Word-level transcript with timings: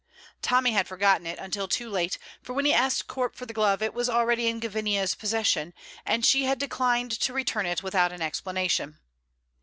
Tommy 0.41 0.71
had 0.71 0.87
forgotten 0.87 1.27
it 1.27 1.37
until 1.37 1.67
too 1.67 1.87
late, 1.87 2.17
for 2.41 2.53
when 2.53 2.65
he 2.65 2.73
asked 2.73 3.05
Corp 3.05 3.35
for 3.35 3.45
the 3.45 3.53
glove 3.53 3.83
it 3.83 3.93
was 3.93 4.09
already 4.09 4.47
in 4.47 4.59
Gavinia's 4.59 5.13
possession, 5.13 5.75
and 6.07 6.25
she 6.25 6.45
had 6.45 6.57
declined 6.57 7.11
to 7.19 7.33
return 7.33 7.67
it 7.67 7.83
without 7.83 8.11
an 8.11 8.19
explanation. 8.23 8.97